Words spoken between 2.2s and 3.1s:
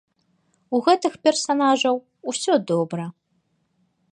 усё добра.